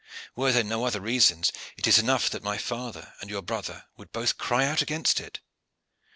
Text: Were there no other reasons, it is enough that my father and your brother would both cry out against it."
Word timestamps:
Were 0.35 0.51
there 0.51 0.63
no 0.63 0.83
other 0.85 0.99
reasons, 0.99 1.51
it 1.77 1.85
is 1.85 1.99
enough 1.99 2.27
that 2.31 2.41
my 2.41 2.57
father 2.57 3.13
and 3.21 3.29
your 3.29 3.43
brother 3.43 3.85
would 3.97 4.11
both 4.11 4.35
cry 4.39 4.65
out 4.65 4.81
against 4.81 5.19
it." 5.19 5.41